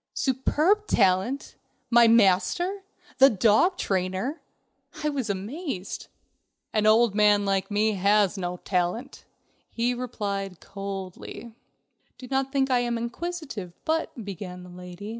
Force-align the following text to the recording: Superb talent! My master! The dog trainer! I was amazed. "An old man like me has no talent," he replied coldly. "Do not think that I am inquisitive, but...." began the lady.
Superb 0.15 0.87
talent! 0.87 1.53
My 1.91 2.07
master! 2.07 2.81
The 3.19 3.29
dog 3.29 3.77
trainer! 3.77 4.41
I 5.03 5.09
was 5.09 5.29
amazed. 5.29 6.07
"An 6.73 6.87
old 6.87 7.13
man 7.13 7.45
like 7.45 7.69
me 7.69 7.91
has 7.91 8.35
no 8.35 8.57
talent," 8.57 9.25
he 9.69 9.93
replied 9.93 10.59
coldly. 10.59 11.53
"Do 12.17 12.27
not 12.31 12.51
think 12.51 12.69
that 12.69 12.77
I 12.77 12.79
am 12.79 12.97
inquisitive, 12.97 13.73
but...." 13.85 14.25
began 14.25 14.63
the 14.63 14.69
lady. 14.69 15.09